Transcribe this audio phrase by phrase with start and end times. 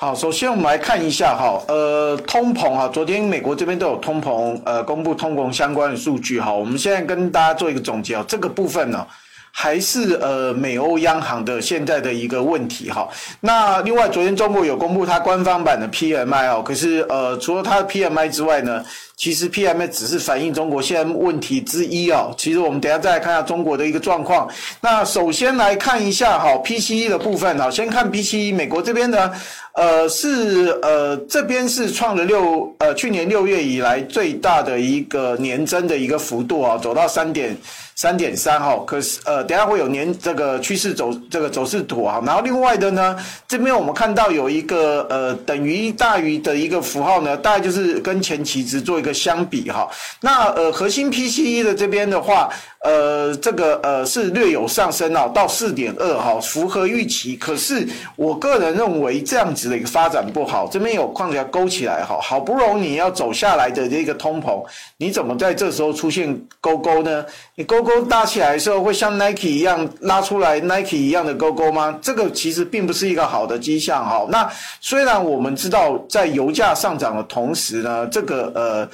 [0.00, 9.06] 好，首先我们来看一下哈，呃，通膨哈，昨天美国这边都有通膨，呃，公布通膨相关的数据哈，我们现在跟大家做一个总结哦，这个部分呢，
[9.52, 13.06] 还是呃美欧央行的现在的一个问题哈。
[13.40, 18.82] 那另外，昨天中国有公布它官方版的 PMI 哦，可是呃，除了它的 PMI 之外呢，
[19.20, 22.34] 其实 PMI 只是反映中国现在问题之一哦。
[22.38, 24.48] 其实我们等下再来看一下中国的一个状况。
[24.80, 29.30] 那首先来看一下哈，PCE 的部分哈，先看 PCE，美国这边呢。
[29.72, 37.56] 呃，是呃，这边是创了六呃去年六月以来最大的一个年增的一个幅度啊，走到三点
[37.94, 38.82] 三点三哈。
[38.84, 42.20] 可是呃，等下会有年这个趋势走这个走势图啊。
[42.26, 49.88] 然后另外的呢，这边我们看到有一个呃等于大于的一个符号呢，大概就是跟前期值做一个相比哈。
[50.20, 52.50] 那呃核心 PCE 的这边的话。
[52.82, 57.36] 呃，这个呃是略有上升哦，到四点二哈，符合预期。
[57.36, 64.64] 可是我个人认为这样子的一个发展不好，这边有框架勾起来哈，好不容易你要走下来的这个通膨，
[64.96, 67.22] 你怎么在这时候出现勾勾呢？
[67.54, 71.98] 你勾勾搭起来的时候，会像 Nike 一样拉出来 Nike 一样的勾勾吗？
[72.00, 74.26] 这个其实并不是一个好的迹象哈。
[74.30, 74.50] 那
[74.80, 78.88] 虽然我们知道在油价上涨的同时呢，这个呃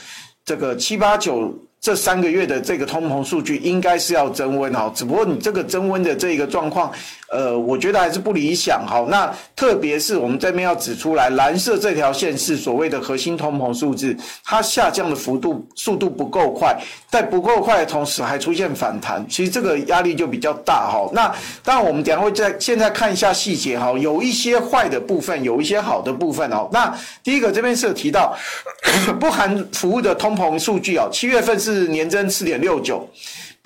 [0.44, 1.54] 这个七八九。
[1.80, 6.92] 这三个月的这个通膨数据应该是要增温哈，只不过你这个增温的这个状况，
[7.30, 9.04] 呃，我觉得还是不理想哈。
[9.08, 16.76] 那特别是我们这边要指出来，蓝色这条线是所谓的核心通膨数字，它下降的幅度速度不够快，
[17.10, 21.10] 在不够快的同时还出现反弹，其实这个压力就比较大哈。
[21.12, 21.34] 那
[21.64, 26.68] 当然我们等下会在现在看一下细节哈，有一些坏的部分，有一些好的部分哦。
[26.72, 28.36] 那第一个这边是有提到
[29.18, 31.56] 不含服务的通膨数据哦，七月份。
[31.66, 33.08] 是年增四点六九，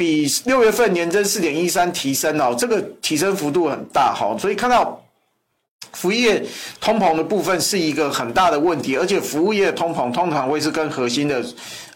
[0.00, 4.98] 比六月份年增四点一三提升哦，这个提升幅度很大哈，所以看到
[5.92, 6.42] 服务业
[6.80, 11.44] 通膨的部分是一个很大的问题，而且服务业通膨通常会是跟核心的。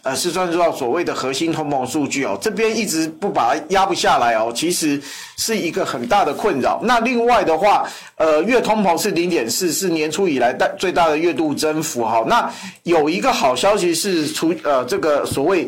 [0.05, 5.01] 呃，是算到所谓的核心通膨数据哦，这边一直不把它压不下来哦，其实
[5.35, 6.79] 是一个很大的困扰。
[6.83, 12.23] 那另外的话，呃，月通膨是零点四，是年初以来大最大的月度增幅哈。
[12.27, 12.47] 那
[12.83, 15.67] 有一个好消息是除呃这个所谓。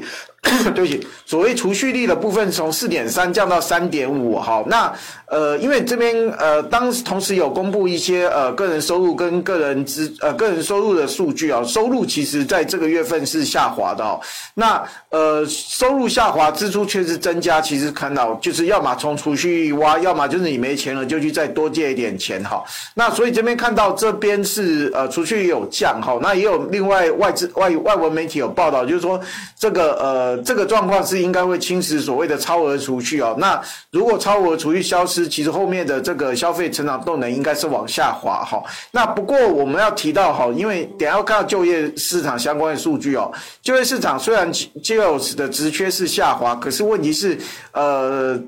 [0.73, 4.91] 对不起，所谓储蓄率的部分从四点三降到三点五，好，那
[5.25, 14.19] 呃，因为这边呃，当时同时有公布一些呃个人收入跟个人支呃个人收入的数据啊，收入其实在这个月份是下滑的，
[14.53, 29.19] 那呃收入下滑，支出却是增加，其实看到就是要么从储蓄挖，要么就是你没钱了就去再多借一点钱哈，那所以这边看到这边是呃储蓄有降哈，那也有另外外资外外文媒体有报道，就是说
[29.59, 30.36] 这个呃。
[30.43, 33.35] 这个状况是应该会侵蚀所谓的超额储蓄哦。
[33.37, 33.61] 那
[33.91, 38.63] 如果超额储蓄消失，其实后面的这个消费成长动能应该是往下滑哈。
[38.91, 43.31] 那不过我们要提到哈，因为等下要看就业市场相关的数据哦。
[43.61, 44.51] 就业市场虽然
[44.83, 47.37] 就业的职缺是下滑，可是问题是
[47.71, 48.39] 呃，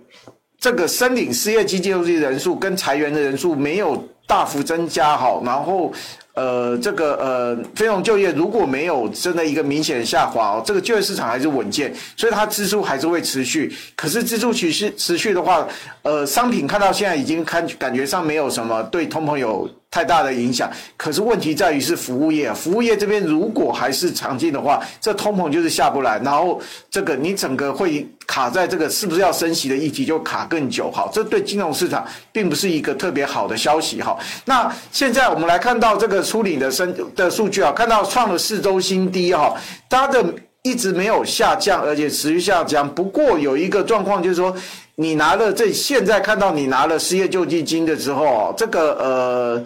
[0.59, 5.91] 这个申领失业救济金人数跟裁员的人数没有大幅增加哈，然后。
[6.39, 13.75] 呃，这个呃，非农就业如果没有真的一个明显的下滑哦，这个就业市场还是稳健，所以它支出还是会持续。
[13.97, 15.67] 可是支出持续持续的话，
[16.03, 20.69] 呃，商品看到现在已经看感觉上没有什么对通膨有太大的影响。
[20.97, 28.07] 可是问题在于是服务业，服务业这边如果还是强劲的话，这通膨就是下不来，然后这个你整个会。
[28.29, 34.15] 卡在这个是不是要升息的议题就卡更久，好，这对金融市场并不是一个特别好的消息，哈。
[34.45, 39.55] 那现在我们来看到这个初领的升的数据啊，看到创了四周新低，哈，
[39.89, 40.23] 它的
[40.61, 42.87] 一直没有下降，而且持续下降。
[42.93, 44.55] 不过有一个状况就是说，
[44.99, 49.63] 你拿了这现在看到你拿了失业救济金的时候，这个呃。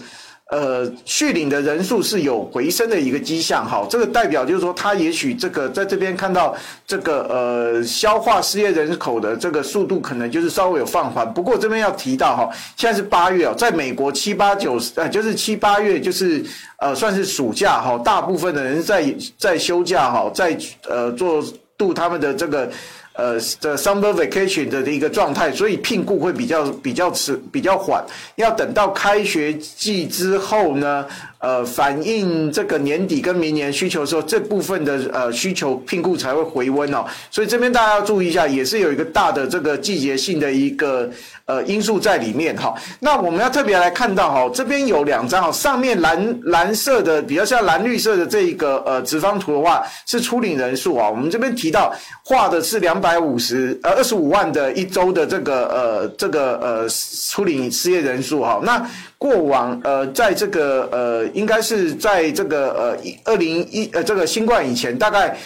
[0.52, 11.34] 呃，续领的人数是有回升的一个迹象，哈，这个代表就是说，他也许这个在这边看到这个呃消化失业人口的这个速度可能就是稍微有放缓。
[11.34, 16.44] 不过这边要提到哈，现在是八月哦，在美国七八九呃就是七八月就是
[16.78, 20.56] 呃算是暑假哈，大部分的人在在休假哈，在
[20.88, 21.44] 呃做
[21.76, 22.70] 度他们的这个。
[23.14, 28.04] 呃的 summer vacation 的一个状态，所以聘雇会比较比较迟比较缓，
[28.36, 31.06] 要等到开学季之后呢。
[31.44, 37.04] 呃，反映这个年底跟明年需求的时候，这部分的呃需求聘雇才会回温哦。
[37.30, 41.10] 所以这边大家要注意一下，也是有一个大的这个季节性的一个
[41.44, 42.74] 呃因素在里面哈。
[43.02, 51.10] 那我们要特别来看到哈，这边有两张哈，上面蓝蓝色的比较像蓝绿色的这一个呃直方图的话是初领人数啊。
[51.10, 51.94] 我们这边提到
[52.24, 58.62] 画的是两百五十呃二十五万的一周的这个呃这个呃初领失业人数哈。
[58.64, 58.90] 那
[59.24, 65.38] 过往呃，在这个呃，应该是在这个呃，二零一呃，这个新冠以前，大概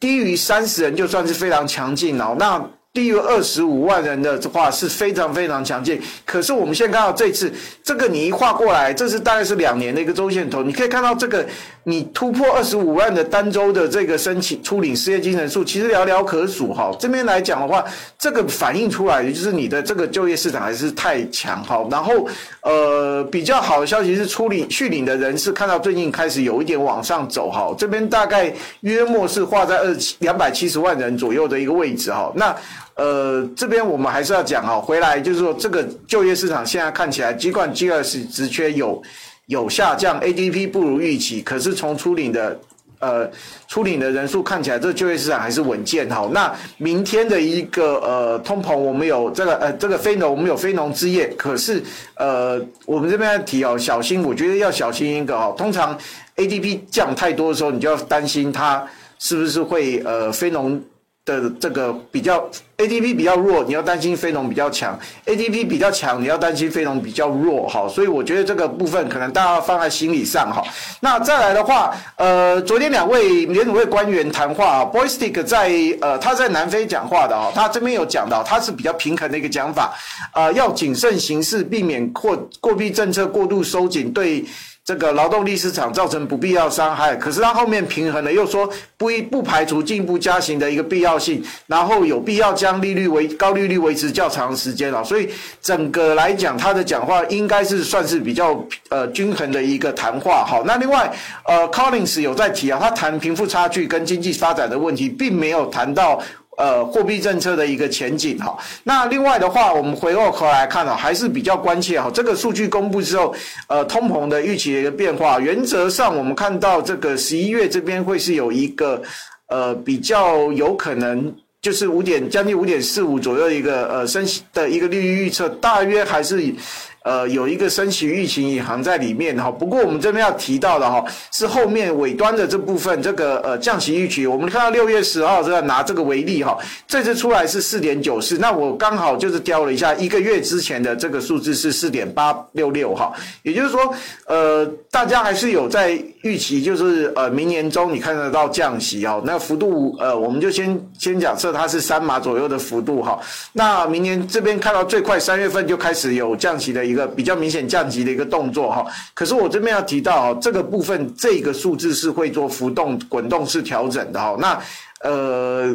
[0.00, 2.34] 低于三十人就算是非常强劲了。
[2.36, 2.60] 那
[2.92, 6.02] 低于二十五万人的话是非常非常强劲。
[6.26, 7.52] 可是我们现在看到这次
[7.84, 11.46] 这个你一画过来，这是大概是两年的一个周线图，你可以看到这个。
[11.84, 16.94] 你突破二十五万的单周的这个申请初领失业金人数，其实寥寥可数哈。
[16.98, 17.82] 这边来讲的话，
[18.18, 21.86] 这个反映出来的就是你的这个就业市场还是太强哈。
[21.90, 22.28] 然后
[22.62, 27.74] 呃，比较好的消息是初领续领的人是看到最近开始有一点往上走哈。
[27.78, 32.30] 这边大概约莫是画在二两百七十万人左右的一个位置哈。
[32.36, 32.54] 那
[32.94, 39.02] 呃，这边我们还是要讲哈，回来就是说这个就业市场现在看起来，尽管 JOLTS 职缺有。
[39.50, 42.56] 有下降，ADP 不如预期，可是从初领的，
[43.00, 43.28] 呃，
[43.66, 46.28] 初领的人数看起来，这就业市场还是稳健哈。
[46.32, 51.82] 那明天的一个呃通膨，我们有这个呃这个非农，我们有非农之夜，可是
[52.14, 55.52] 呃我们这边要提哦，小心，我觉得要小心一个哈。
[55.58, 55.98] 通常
[56.36, 58.86] ADP 降太多的时候，你就要担心它
[59.18, 60.80] 是不是会呃非农。
[61.24, 67.68] 的这个比较 ADP 比较弱，你要担心非农比较强；ADP 比较强，你要担心非农比较弱。
[67.68, 70.62] 哈，所以我觉得这个部分可能大家放在心理上哈。
[71.00, 75.70] 那再来的话，呃，昨天两位联储会官员谈话，Boystick 在
[76.00, 79.92] 呃他在南非讲话的啊，他这边有讲到，他是比较平衡的一个讲法，
[80.32, 84.44] 呃，要谨慎行事，避免货货币政策过度收紧对。
[84.90, 95.28] 这个劳动力市场造成不必要伤害，可是他后面平衡了，又说不不排除进一步加息的一个必要性，然后有必要将利率维高利率维持较长时间啊，所以
[95.62, 100.44] 整个来讲，他的讲话应该是算是比较呃均衡的一个谈话。
[100.44, 101.08] 好，那另外
[101.46, 106.20] 呃，Collins 有在提啊，他谈贫富差距跟经济发展的问题，并没有谈到。
[106.60, 108.54] 呃，货币政策的一个前景哈。
[108.84, 112.10] 那另外的话，我们回过头来看啊，还是比较关切哈。
[112.12, 113.34] 这个数据公布之后，
[113.66, 119.02] 呃，通膨的预期的一个变化，原则上我们看到这个十一月这边会是有一个
[119.48, 126.54] 呃比较有可能就是五点将近五点四五左右一个呃升息的一个利率预测，大约还是。
[127.02, 129.50] 呃，有一个升息预期隐含在里面哈。
[129.50, 131.02] 不过我们这边要提到的哈，
[131.32, 134.26] 是后面尾端的这部分，这个呃降息预期。
[134.26, 143.10] 我们看到六月十号这个拿这个为例哈，这次出来是四点九四，那我刚好就是调了一下，一个月之前的这个数字是四点八六六哈。
[143.42, 143.94] 也就是说，
[144.26, 153.18] 呃，大家还是有在预期，就是呃明年中你看得到降息哦，那幅度呃我们就先先假设它是三码左右的幅度哈。
[153.54, 156.89] 那明年这边看到最快三月份就开始有降息的。
[156.90, 158.84] 一个比较明显降级的一个动作哈，
[159.14, 164.36] 可是我这边要提到这个部分，这个数字是会做浮动滚动式调整的哈。
[164.38, 164.60] 那
[165.02, 165.74] 呃，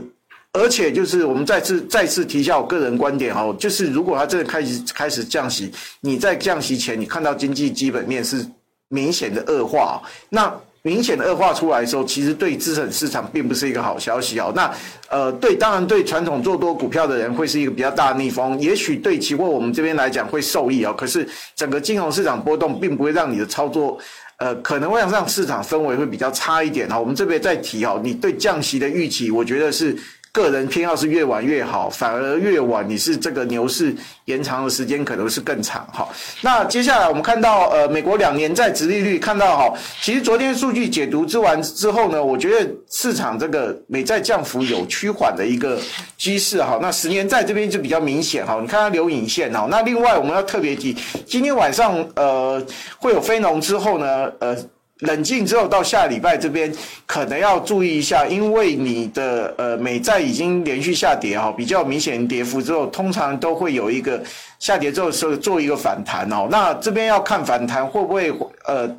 [0.53, 8.45] 而且就是我们再次再次提一下我个人观点哦，就是如果它真的开始开始降息，你在降息前你看到经济基本面是
[8.89, 10.53] 明显的恶化，那。
[10.85, 14.53] 明显的恶化出来的时候，其实对资产市场并不是一个好消息哦。
[14.55, 14.71] 那
[15.09, 20.93] 呃，对，当然对传统做多股票的人会是一个比较大的逆风，也许对期货我们这边来讲会受益哦。
[20.95, 23.97] 可是整个金融市场波动并不会让你的操作，
[24.37, 26.99] 呃，可能会让市场氛围会比较差一点哈。
[26.99, 29.97] 我们这边再提哦，你对降息的预期，我觉得是。
[30.35, 36.05] 个人偏好是越晚越好，反而越晚你是这个牛市延长的时间可能是更长哈。
[36.41, 45.79] 那接下来我们看到呃美国两年债殖利率看到哈，其实昨天数据解读之完之后呢，我觉得市场这个美债降幅有趋缓的一个
[46.17, 46.77] 趋势哈。
[46.81, 49.69] 那十年债这边就比较明显哈，你看它留影线哈。
[49.71, 52.61] 那另外我们要特别提，今天晚上呃
[52.99, 54.53] 会有非农之后呢呃。
[54.99, 56.73] 冷静之后，到下礼拜这边
[57.05, 64.23] 可能要注意一下，因为你的呃美债已经连续下跌哈，比较明显跌幅之后，通常都会有一个
[64.57, 66.47] 下跌之后是做一个反弹哦。
[66.49, 68.31] 那这边要看反弹会不会
[68.67, 68.89] 呃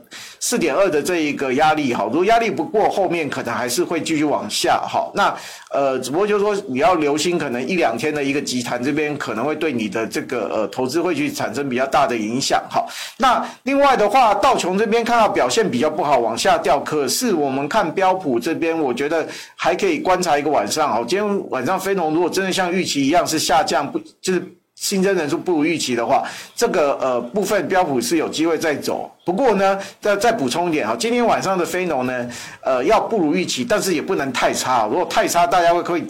[0.40, 5.10] 四点二的这一个压力哈，如果压力不过，后面可能还是会继续往下哈。
[5.14, 5.34] 那
[5.70, 12.84] 呃，只不过就是说你要留心，可能一两天的一个集团这边可能会对你的这个呃投资会去产生比较大的影响哈。
[13.18, 21.04] 那另外的话，道琼这边看到表现比较不好，往下掉，可是我们看标普这边，我觉得还可以观察一个晚上哈。
[21.08, 24.42] 今天晚上非农如果真的像预期一样是下降，不就是。
[24.76, 26.22] 新增人数不如预期的话，
[26.54, 29.10] 这个呃部分标普是有机会再走。
[29.24, 32.30] 不过呢，再再补充一点哈，今天晚上的非农呢，
[32.60, 34.86] 呃要不如预期，但是也不能太差。
[34.86, 36.04] 如果太差，大家会可以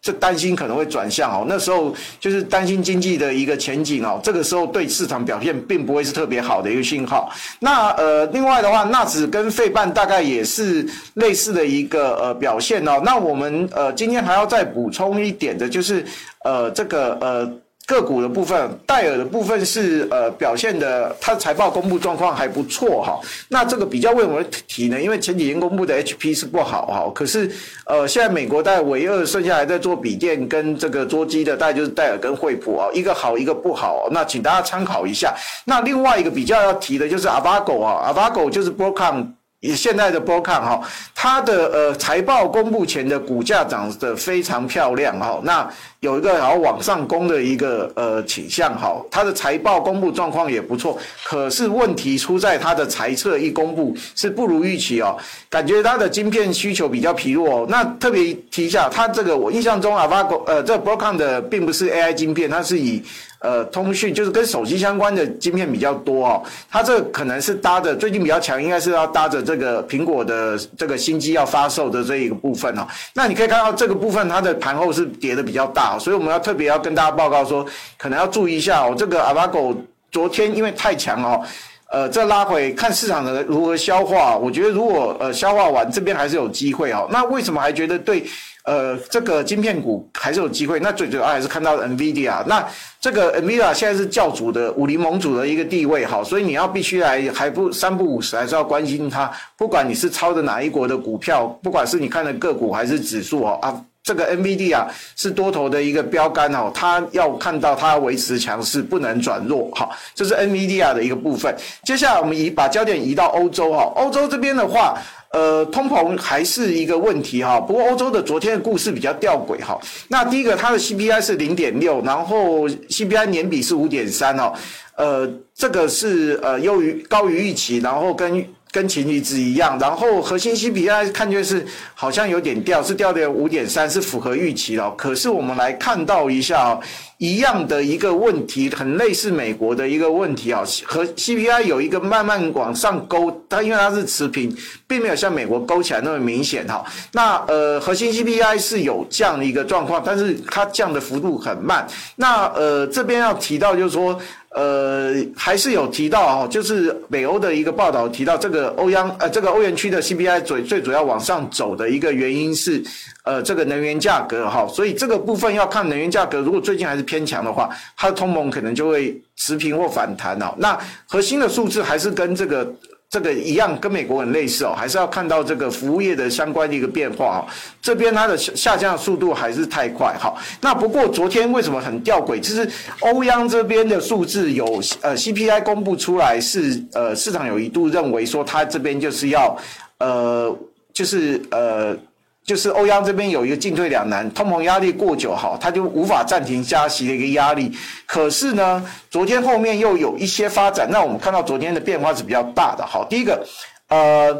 [0.00, 1.44] 这担心可能会转向哦。
[1.48, 4.20] 那时候就是担心经济的一个前景哦。
[4.22, 7.28] 这个时候对市场表现并不会是特别好的一个信号。
[7.58, 13.02] 那呃另外的话，纳指跟费半大概也是类似的一个呃表现哦。
[13.04, 16.06] 那我们呃今天还要再补充一点的就是
[16.44, 17.52] 呃这个呃。
[17.92, 23.20] 个股的部分，戴尔的部分是呃表现的，它的财报公布状况还不错哈。
[23.48, 25.00] 那这个比较为什么提呢？
[25.00, 27.50] 因为前几天公布的 HP 是不好哈，可是
[27.86, 34.08] 呃现在美国在唯二剩下还在做笔电跟这个桌机的，大概就是戴尔跟惠普啊，一个好一个不好。
[34.10, 35.34] 那请大家参考一下。
[35.64, 39.24] 那另外一个比较要提的就是 Avago 啊，Avago 就是 b r o c o m
[39.62, 40.80] 以现在的波看哈，
[41.14, 45.40] 它的呃财报公布前的股价涨得非常漂亮哈。
[45.44, 45.68] 那
[46.00, 55.16] 有一个好往上攻的一个呃倾向哈，它的财报公布状况也不错，可是问题出在它的财测一公布是不如预期哦，
[55.48, 57.66] 感觉它的晶片需求比较疲弱哦。
[57.68, 63.00] 那特别提一下，它这个我印象中 Avago 呃这波看的并不是 AI 晶片，它是以
[63.42, 66.42] 呃通讯就是跟手机相关的晶片比较多哦。
[66.70, 72.86] 它这可能是搭着最近比较强，应该是要搭着这个苹果的这个新机要发售的这一个部分哦。
[73.14, 75.98] 那你可以看到这个部分它的盘后是跌的比较大。
[75.98, 77.66] 所以我们要特别要跟大家报告说，
[77.98, 78.94] 可能要注意一下哦。
[78.96, 79.76] 这个 Avago
[80.10, 81.42] 昨天因为太强哦，
[81.90, 84.36] 呃，这拉回看市场的如何消化。
[84.36, 87.08] 我觉得如果呃消化完，这边还是有机会哦。
[87.10, 88.24] 那为什么还觉得对
[88.64, 90.78] 呃这个晶片股还是有机会？
[90.80, 92.44] 那最主要还是看到 NVIDIA。
[92.46, 92.66] 那
[93.00, 99.30] 这个 NVIDIA 现在是教主的武林盟主的一个地位哈，所以你要必须来还不三不五时还是要关心它。
[99.56, 103.84] 不管你是抄的哪一国的股票，不管是你看的个股还是指数哦啊。
[104.04, 109.70] 这个 NVIDIA 是多头的一个标杆哦，它要看到它维持强势，不能转弱。
[109.76, 111.54] 好，这是 NVIDIA 的一个部分。
[111.84, 114.98] 接下来我们移把焦点移到欧洲哈，欧洲这边的话，
[115.32, 117.60] 呃，通膨还是一个问题哈。
[117.60, 119.78] 不过欧洲的昨天的故事比较吊诡哈。
[120.08, 124.52] 那第一个，它的 CPI 是零点六，然后 CPI 年比是五点三哦，
[124.96, 128.44] 呃，这个是呃优于高于预期，然后跟。
[128.72, 131.62] 跟前一值一样，然后核心 CPI 看就是
[131.94, 134.90] 好像有点掉，是掉的五点三，是符合预期了。
[134.92, 136.80] 可是我们来看到一下，
[137.22, 144.52] 一样的一个问题，很类似美国的一个问题啊，和 CPI 有一个慢慢往上勾，它因为它是持平，
[144.88, 146.84] 并没有像美国勾起来那么明显哈。
[147.12, 151.86] 那呃，核心 CPI 是有降的一个状况，但是它降的幅度很慢。
[152.16, 154.20] 那呃，这边要提到就是说。
[154.54, 162.82] 呃，还是有提到哈，就是北欧的一个报道提到，这个欧央呃，这个欧元区的 CPI 最最主要往上走的一个原因是，
[163.24, 170.54] 呃，这个能源价格哈，所以这个部分要看能源价格，如果最近还是偏强的话，它的通膨可能就会持平或反弹哦。
[170.58, 172.72] 那核心的数字还是跟这个。
[173.12, 177.40] 这个一样跟美国很类似哦，还是要看到这个服务业的相关的一个变化哦。
[177.82, 180.34] 这边它的下降的速度还是太快哈。
[180.62, 182.40] 那不过昨天为什么很吊诡？
[182.40, 182.66] 就是
[183.00, 184.64] 欧央这边的数字有
[185.02, 189.54] 呃 CPI 公布出来是呃市场有一度认为说它这边就是要
[189.98, 190.58] 呃
[190.94, 191.94] 就是呃。
[192.44, 197.72] 就是欧央这边有一个进退两难，通膨压力过久，哈，它就无法暂停加息的一个压力。
[198.04, 202.84] 可是呢，昨天后面又有一些发展，那我们看到昨天的变化是比较大的。
[202.84, 203.46] 好，第一个，
[203.88, 204.36] 呃，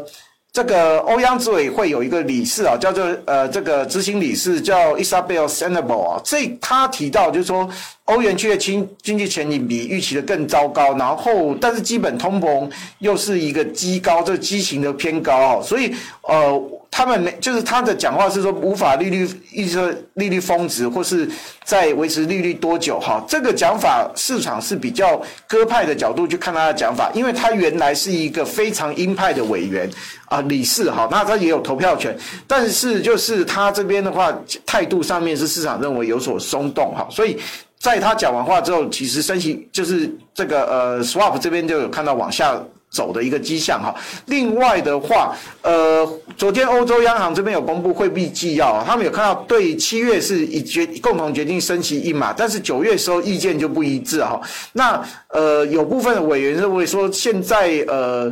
[0.51, 7.67] 这个欧央执委会有一个理事啊，叫做呃这个执行理事叫 Isabel Schnabel 啊，这他提到就是说，
[8.05, 12.69] 欧元区的经经济前景比预期的更糟糕，然后但是基本通膨
[12.99, 15.93] 又是一个畸高，这个畸形的偏高啊，所以
[16.23, 16.61] 呃。
[16.95, 21.27] 他们没，就是他的讲话是说无法利率预测利率峰值，或是
[21.63, 23.25] 在维持利率多久哈？
[23.27, 29.89] 这个讲法市场是比较鸽派的角度去看他的讲法，因为他原来是一个非常鹰派的委员
[30.25, 34.31] 啊理事哈，那他也有投票权，但是就是他这边的话
[34.63, 37.39] 态度上面是市场认为有所松动哈，所以
[37.83, 42.57] 在他讲完话之后，其实升息就是这个呃 swap 这边就有看到往下。
[42.93, 43.91] 走的一个迹象哈。
[44.27, 54.39] 另外的话，呃，昨天欧洲央行这边有公布货币纪要，他们有看到对七月是一决共同决定升息一码，但是九月时候意见就不一致哈。
[54.73, 58.31] 那呃，有部分的委员认为说，现在呃。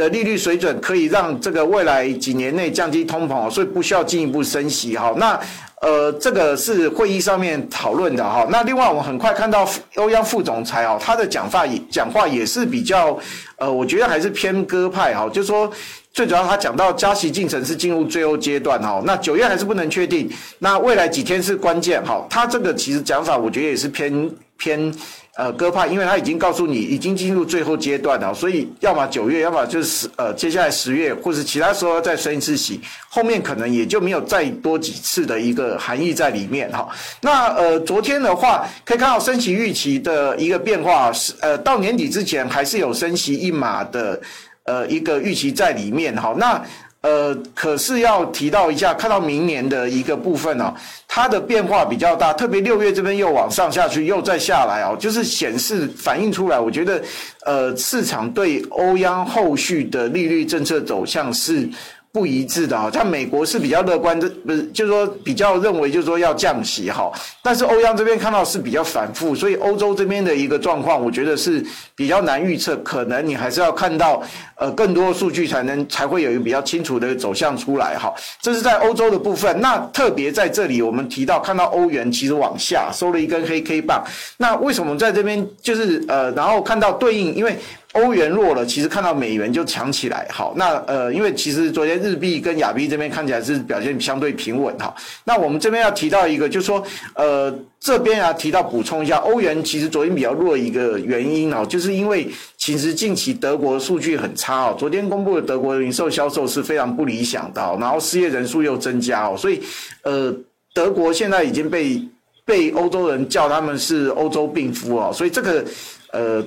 [0.00, 5.12] 的利率水准可以让这个未来几年内降低通膨，所以不需要进一步升息哈。
[5.18, 5.38] 那
[5.82, 8.46] 呃，这个是会议上面讨论的哈。
[8.50, 13.18] 那另外我们很快看到欧央副总裁哦，他的讲话也讲话也是比较
[13.56, 15.70] 呃，我觉得还是偏鸽派哈，就说
[16.14, 19.02] 最主要他讲到加息进程是进入最后阶段哈。
[19.04, 20.30] 那九月还是不能确定，
[20.60, 22.26] 那未来几天是关键哈。
[22.30, 24.90] 他这个其实讲法我觉得也是偏偏。
[25.36, 36.88] 呃，鸽派，因为他已经告诉你已经进入最后阶段了，所以要么九月，要么就是呃，接下来十月或是其他时候再升一次息，后面可能也就没有再多几次的一个含义在里面哈。
[37.20, 44.20] 那呃，昨天的话可以看到升息预期的一个变化是呃，到年底之前还是有升息一码的
[44.64, 46.34] 呃一个预期在里面哈。
[46.36, 46.60] 那
[47.02, 50.74] 呃，可是要提到一下，看到明年的一个部分哦，
[51.08, 57.02] 它的变化比较大，特别六月这边又往上下去，又再下来哦，就是显示反映出来，我觉得，
[57.46, 61.68] 呃，市场对欧央后续的利率政策走向是。
[62.12, 67.08] 不一致的哈，像美国是比较乐观的，不是，就是说比较认为就是说要降息哈，
[67.40, 71.64] 但是欧央这边看到是比较反复，所以欧洲这边的一个状况，我觉得是
[71.94, 74.20] 比较难预测，可能你还是要看到
[74.56, 78.12] 呃更多数据才能才会有一个比较清楚的走向出来哈。
[78.40, 84.04] 这是在欧洲的部分，那特别在这里我们提到看到欧元其实往下收了一根黑 K 棒，
[84.36, 87.56] 那为什么在这边就是呃，然后看到对应，因为。
[87.92, 90.24] 欧元弱了，其实看到美元就强起来。
[90.30, 94.94] 好，那呃，因为其实昨天日币跟亚币这边看起来是表现相对平稳哈。
[95.24, 96.80] 那我们这边要提到一个，就是说
[97.14, 109.60] 呃，这边要提到补充一下，欧元其实昨天比较弱一个原因哦，就是因为其实近期德国数据很差哦，昨天公布的德国零售销售是非常不理想的，然后失业人数又增加哦，所以
[110.02, 110.32] 呃，
[110.72, 112.00] 德国现在已经被
[112.44, 115.64] 被欧洲人叫他们是欧洲病夫哦，所以这个
[116.12, 116.44] 呃。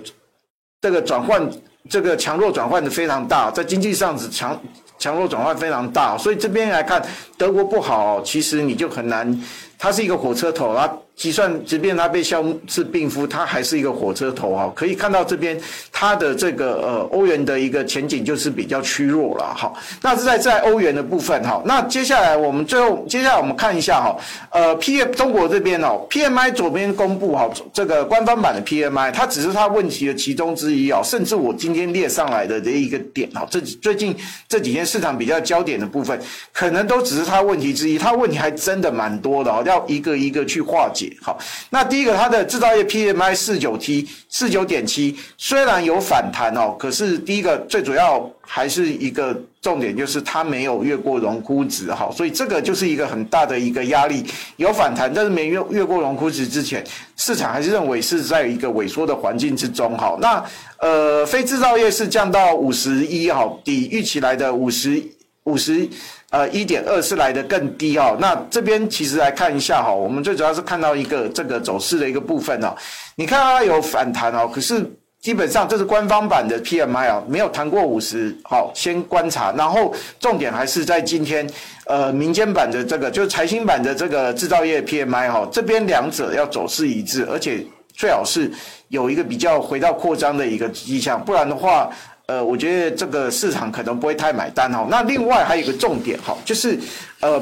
[0.84, 1.50] 这个转换，
[1.90, 4.60] 这个强弱转换的非常大，在经济上是强
[5.00, 7.02] 强弱转换非常大，所以这边来看
[7.38, 9.42] 德国不好，其实你就很难，
[9.80, 10.94] 它是一个火车头啊。
[11.16, 14.72] 计算，即便它被消是病夫，它还是一个火车头哈。
[14.76, 15.60] 可以看到这边
[15.92, 19.72] 它的这个呃欧元的一个前景就是比较趋弱了哈。
[20.02, 21.62] 那是在在欧元的部分哈。
[21.66, 24.18] 那接下来我们最后接下来我们看一下哈，
[24.50, 31.02] 呃 P M 中国这边哦，PMI 左边公布哈，这个官方版的 PMI，它只是它问题的其中之一哦。
[31.04, 34.16] 甚至我今天列上来的这一个点哈，这最近
[34.50, 36.20] 这几天市场比较焦点的部分，
[36.52, 41.03] 可能都只是它问题之一，它问题还真的蛮多的哦，要一个一个去化解。
[41.22, 41.38] 好，
[41.70, 54.26] 那第一个，它的制造业 PMI 四九 T 四九点七，虽然有反弹哦，可是第一个最主要还是一个重点，就是它没有越过荣枯值，哈，所以这个就是一个很大的一个压力，
[54.58, 56.84] 有反弹，但是没越越过荣枯值之前，
[57.16, 60.44] 市场还是认为是在一个萎缩的环境之中，哈，那
[60.80, 65.02] 呃，非制造业是降到五十一，哈，比预期来的五十
[65.46, 65.88] 五十。
[66.34, 68.18] 呃，一点二是来得更低哦。
[68.20, 72.76] 那这边其实来看一下哈、我们最主要是看到一个这个走势的一个部分哦。
[73.16, 74.84] 你看它有反弹哦，可是
[75.22, 78.36] 基本上这是官方版的 PMI 哦，没有弹过五十。
[78.46, 81.48] 好，先观察，然后重点还是在今天
[81.86, 88.52] 呃民间版的这个，就是财新版的这个制造业 PMI 哈、哦，这边两者要走势一致，而且最好是
[88.88, 91.92] 有一个比较回到扩张的一个迹象，不然的话。
[92.28, 94.88] 呃，我觉得这个市场可能不会太买单哈。
[94.90, 96.80] 那另外还有一个重点哈，就是
[97.20, 97.42] 呃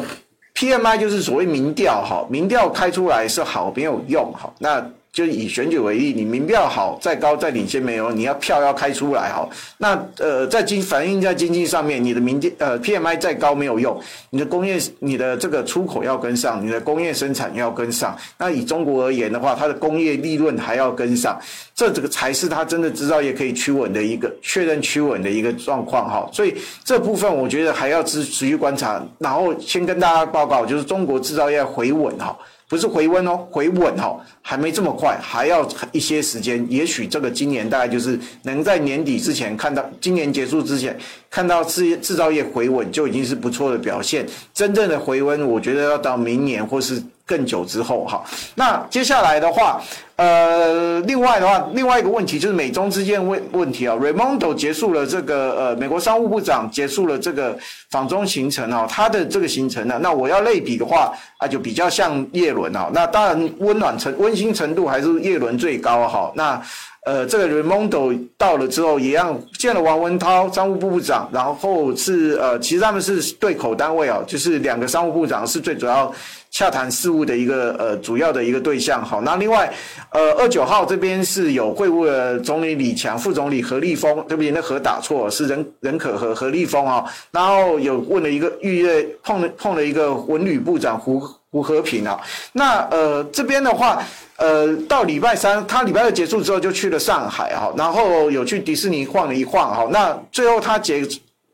[0.56, 4.52] ，PMI 就是所谓民调哈，民调开出来是好没有用哈。
[4.60, 9.46] 那就以选举为例，你民调好再高再领先没有，你要票要开出来哈。
[9.78, 18.18] 那呃，在经反映在经济上面，你的民调呃 PMI 再高没有用，你的工业你的这个出口要跟上，你的工业生产要跟上。
[18.38, 21.38] 那以中国而言的话，它的工业利润还要跟上，
[21.76, 26.30] 这这个才是它真的制造业可以趋稳的一个确认趋稳的一个状况哈。
[26.32, 32.34] 所以这部分我觉得还要持持续观察，然后先跟大家报告，就是中国制造业回稳哈。
[32.72, 36.66] 不是回温哦，回稳哈，还没这么快，还要一些时间。
[36.70, 40.98] 也许这个今年大概就是能在年底之前看到，今年结束之前
[41.30, 44.26] 看到制制造业回稳，就已经是不错的表现。
[44.54, 47.04] 真正的回温，我觉得要到明年或是。
[47.26, 48.24] 更久之后，哈，
[48.56, 49.82] 那接下来的话，
[50.16, 53.96] 呃，另外的话，另外一个问题就是美中之间问问题啊。
[53.96, 57.58] Raimondo 结束了这个呃，美国商务部长结束了这个
[57.90, 62.90] 访中行程啊，他的这个行程呢，那我要类比的话啊，就比较像叶伦啊。
[62.94, 66.32] 那当然温暖程温馨程度还是叶伦最高哈。
[66.36, 66.62] 那
[67.04, 76.14] 呃，这个 Raimondo 到了之后，也让见了王文涛商务部部长，然后是呃，其实他们是对口单位啊，就是两个商务部长是最主要
[76.52, 79.04] 洽谈事务的一个呃主要的一个对象。
[79.04, 79.74] 好，那另外
[80.12, 91.20] 呃二九号这边是有会晤了总理李强、副总理何立峰，对不起，那何打错是任任可和何立峰啊，然后有问了一个预约碰了碰了一个文旅部长胡
[91.52, 92.20] 胡和平啊，
[92.54, 94.02] 那呃这边的话。
[94.38, 101.08] 呃，到礼拜三，他礼拜二结束之后就去了上海哈，然后有去迪士尼晃了一晃哈，那最后他结。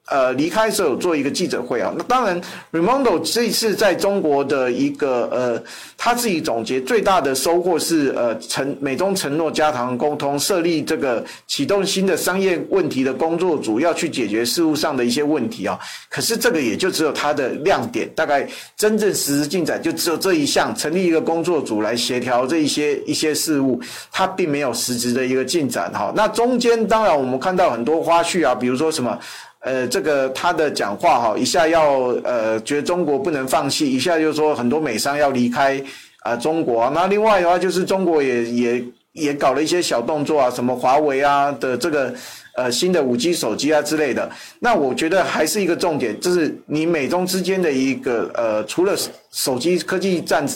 [0.08, 1.94] 呃，离开时候有做一个记者会啊。
[1.98, 2.42] 那当然
[2.72, 5.64] ，Raimondo 这一次在中国的一个呃，
[5.98, 15.78] 他自己总结最大的收获是呃，承美中承诺加强沟通，设立这个启动新的商业问题的工作组，要去解决事务上的一些问题啊。
[16.10, 23.78] 可是这个也就只有他的亮点，大概真正实质进展就只有这一项，成立一个工作组来协调这一些一些事务，
[24.12, 26.14] 他并没有实质的一个进展哈。
[26.16, 29.20] 那中间当然我们看到很多花絮啊，比如说什么。
[29.62, 35.84] 呃，这个他的讲话哈，一下要呃觉得中国不能放弃，一下就说很多美商要离开
[36.24, 36.90] 啊、中国。
[36.92, 42.14] 那另外的话就是中国也也也搞了一些小动作啊，什么华为啊的这个
[42.56, 44.30] 呃新的五 G 手机啊之类的。
[44.60, 48.96] 那我觉得还是一个重点，就是你美中之间的一个呃，除了
[49.32, 50.48] 手机科技战。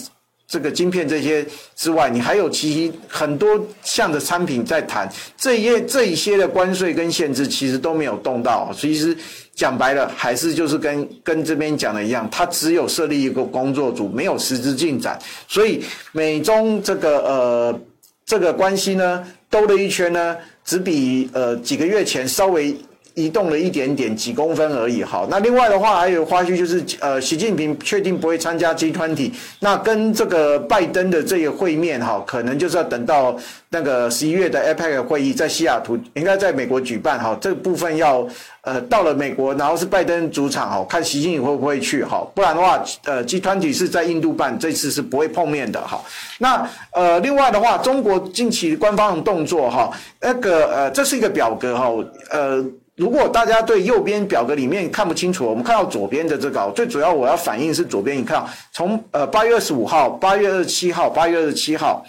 [0.52, 1.42] 这个晶片这些
[1.74, 8.70] 之外，你还有其很多项的产品在谈，这一些这一些的关税跟限制其实都没有动到。
[8.76, 9.16] 其实
[9.54, 15.18] 讲白了，还是就是跟跟这边讲的一样，它只有设立一个工作组，没有实质进展。
[15.48, 17.80] 所以美中这个呃
[18.26, 20.36] 这个关系呢，兜了一圈呢，
[20.66, 22.76] 只比呃几个月前稍微。
[23.14, 33.36] 移动了一点点几公分而已，好，那另外的话还有花絮就是，呃，习近平确定不会参加 G20，那跟这个拜登的这个会面，哈，可能就是要等到
[33.68, 38.26] 那个十一月的 APEC 会议在西雅图，应该在美国举办，哈，这个部分要，
[38.62, 46.02] 呃，到了美国，然后是拜登主场，哈，看习近平会不会去，哈，不然的话，呃，G20 是在印度办，这次是不会碰面的，哈，
[46.38, 51.90] 那呃，另外的话，中国近期官方的动作，哈，那个呃，这是一个表格，哈，
[52.30, 52.64] 呃。
[52.96, 58.18] 如果大家对右边表格里面看不清楚，我们看到左边的这个，最主要我要反映是左边。
[58.18, 62.04] 你看，从呃八月二十五号、八月二十七号、八月二十七号、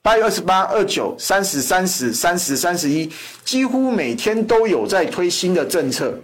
[0.00, 3.10] 八月二十八、二九、三十、三十、三十、三十一，
[3.44, 6.14] 几乎每天都有在推新的政策。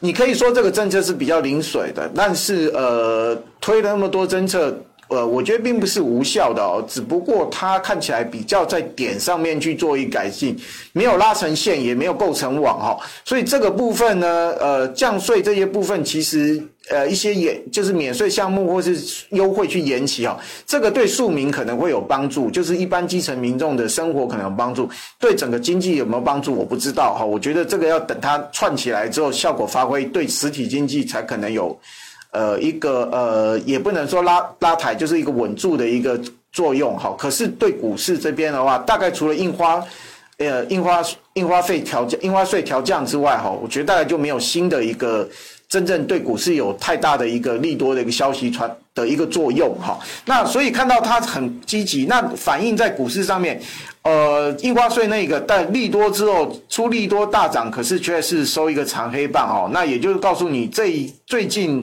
[0.00, 4.76] 你可以说这个政策是比较临水的，但是呃，推了那么多政策。
[5.08, 10.54] 呃，我觉得并不是无效的哦，只不过它看起来比较在点上面去做一改进，
[10.92, 31.74] 没有拉成线，也没有构成网哈，所以这个部分呢，呃，降税这些部分其实呃一些延就是免税项目或是优惠去延期哈，这个对庶民可能会有帮助，就是一般基层民众的生活可能有帮助，对整个经济有没有帮助我不知道哈，我觉得这个要等它串起来之后效果发挥，对实体经济才可能有。
[32.30, 36.20] 呃，一个呃，也不能说拉拉抬，就是一个稳住的一个
[36.52, 37.14] 作用哈。
[37.18, 39.82] 可是对股市这边的话，大概除了印花，
[40.36, 45.26] 呃，印花印花费调降、印花税调降之外哈，我觉得大概就没有新的一个
[45.70, 49.98] 真正对股市有太大的一个利多的一个消息传的一个作用哈。
[50.26, 53.58] 那所以看到它很积极，那反映在股市上面，
[54.02, 59.70] 呃，印花税那个但利多之后出利多大涨，可是却是收一个长黑棒哦。
[59.72, 60.92] 那也就是告诉你，这
[61.26, 61.82] 最近。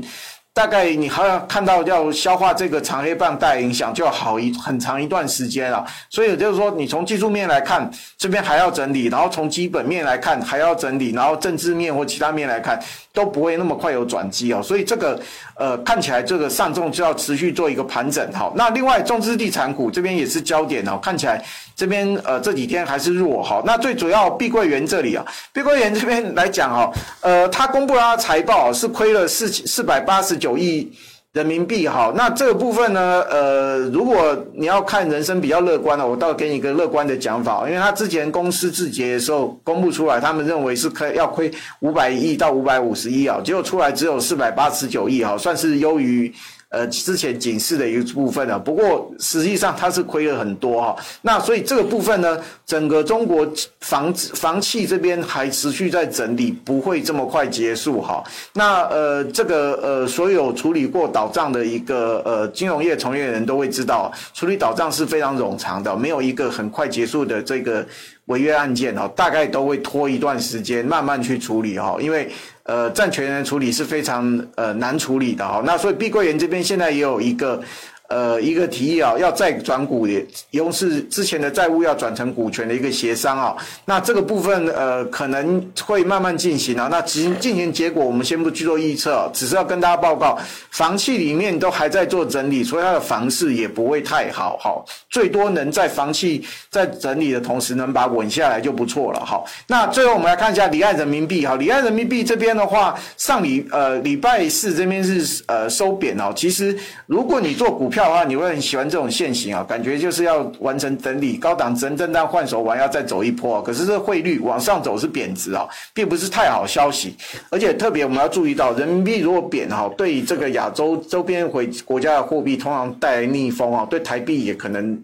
[0.56, 5.86] 大概你还要看到要消化这个长黑棒带影响，就要好一很长一段时间了。
[6.10, 12.82] 所以也就是说，你从技术面来看，这边还要整理；然后从基本面来看，还要整理；然后政治面或其他面来看，
[13.16, 14.62] 都不会那么快有转机哦。
[14.62, 15.20] 所以这个
[15.56, 18.32] 呃，看起来这个上证就要持续做一个盘整。
[18.34, 21.44] 好，那另外中资地产股这边也是焦点哦，看起来
[21.76, 23.42] 这边呃这几天还是弱。
[23.42, 30.92] 好，那最主要碧桂园这里啊，碧桂园这边来讲哦，呃，它公布了它财报是亏了四四百八十九亿
[31.36, 46.34] 人民币，好，那这个部分呢，呃，如果你要看人生比较乐观的，我倒给你一个乐观的讲法，因为他之前公司自结的时候公布出来，他们认为是可要亏五百亿到五百五十亿啊，结果出来只有四百八十九亿，哈，算是优于。
[46.76, 50.96] 呃，之前警示的一个部分呢，不过实际上它是亏了很多哈。
[51.22, 53.48] 那所以这个部分呢，整个中国
[53.80, 58.22] 房房企这边还持续在整理，不会这么快结束哈。
[58.54, 67.86] 那呃，这个呃，所有处理过倒账的一个呃金融业从业人都会知道，处理倒账是非常冗长的，没有一个很快结束的这个
[68.26, 72.30] 违约案件哈，大概都会拖一段时间慢慢去处理哈，因为。
[72.66, 77.62] 呃，债权人处理是非常呃难处理的哈，那所以碧桂园这边现在也有一个
[78.08, 83.56] 呃一个提议啊，要再转股也，用是之前的债务要转成股权的一个协商啊。
[83.86, 86.88] 那这个部分呃可能会慢慢进行啊。
[86.92, 90.38] 那进进行结果我们先不去做预测，只是要跟大家报告，
[90.72, 94.84] 房企里面都还在做整理，所以它的房市也不会太好哈。
[95.10, 99.44] 最多能在房企在整理的同时能把稳下来就不错了哈。
[99.68, 106.32] 那最后我们来看一下离岸人民币哈，离岸人民币这边的话，上礼呃礼拜四这边是呃收贬哦。
[106.36, 113.62] 其实如果你做股票的话，你会很喜欢这种线型啊，感觉就是要完成整理，高档震荡换手完要再走一波。
[113.62, 117.16] 可是这汇率往上走是贬值啊，并不是太好消息。
[117.50, 125.02] 而且特别我们要注意到，人民币如果贬哈，对这个亚洲周边回国家的货币通常带来逆风啊，对台币也可能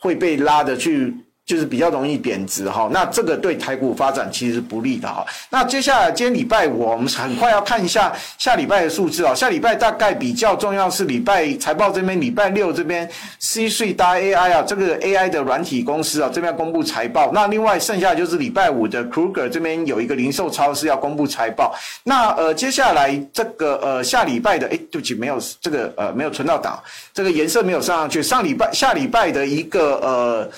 [0.00, 1.14] 会被拉的去。
[1.44, 5.26] 就是比较容易贬值哈，那这个对台股发展其实是不利的哈。
[5.50, 9.34] 那接下来今天礼拜五，我们很快要看一下下礼拜的数字啊。
[9.34, 17.32] 下礼拜大概比较重要是礼拜财报这边，礼拜六这边 C 税搭 AI 啊，这个 AI 的软体公司啊这边要公布财报。
[17.32, 21.74] 那另外剩下就是礼拜五的 Kruger 这边有一个零售超市要公布财报。
[22.04, 26.80] 那呃接下来这个呃下礼拜的哎对不起没有这个呃没有存到档，
[27.12, 28.22] 这个颜色没有上上去。
[28.22, 30.48] 上礼拜下礼拜的一个呃。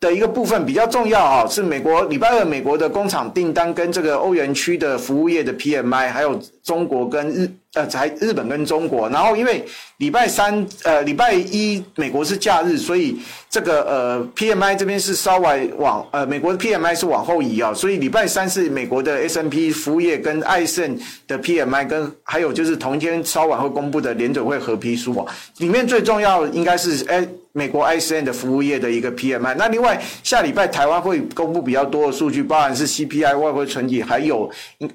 [0.00, 9.64] 的一个部分比较重要啊，是美国礼拜二美国的工厂订单跟这个欧元区的服务业的 PMI，还有中国跟日呃才日本跟中国，然后因为
[9.98, 13.16] 礼拜三呃礼拜一美国是假日，所以
[13.48, 25.26] 这个呃 PMI 这边是稍微往呃美国的 PMI 是往后移啊，所以礼拜三是美国的 S&P 服务业跟 ISM 的 PMI 跟还有就是同一天稍晚会公布的联准会合批书啊，
[25.58, 27.26] 里面最重要应该是哎。
[27.52, 34.48] 美国 ISM 的服务业的一个 PMI，那另外下礼拜台湾会公布比较多的数据，包含是 CPI 外汇存底，还有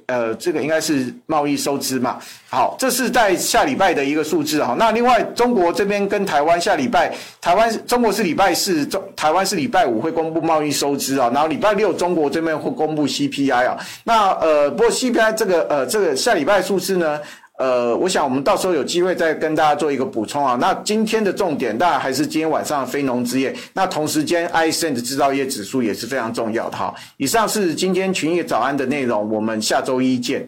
[0.05, 2.19] 呃这个应该是贸易收支嘛。
[2.53, 4.75] 好，这是在下礼拜的一个数字哈。
[4.77, 7.11] 那另外中国这边跟台湾下礼拜，
[7.41, 13.75] 台湾中国是礼拜四，中台湾是礼拜五会公布贸易收支啊，然后礼拜六中国这边会公布 CPI 啊。
[14.03, 17.19] 那呃不过 CPI 这个呃这个下礼拜数字呢？
[17.57, 20.55] 呃，我想我们到时候有机会再跟大家做一个补充啊。
[20.61, 23.51] 那今天的重点当然还是今天晚上的非农之夜。
[23.73, 26.93] 那同时间，ISM 的制造业指数也是非常重要的哈。
[27.17, 30.47] 以上是今天群益早安的内容，我们下周一见。